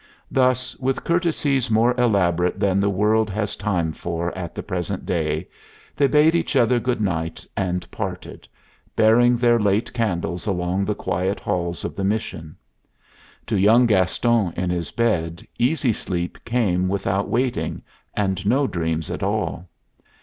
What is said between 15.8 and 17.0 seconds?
sleep came